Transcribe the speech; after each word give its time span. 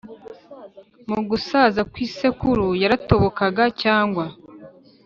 mu 1.11 1.19
gusaza 1.29 1.81
kw’isekuru 1.91 2.65
yaratobokaga 2.81 3.63
cyangwa 3.81 4.25